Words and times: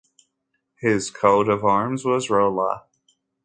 His 0.79 1.11
coat 1.11 1.47
of 1.47 1.63
arms 1.63 2.03
was 2.03 2.29
Rola. 2.29 2.85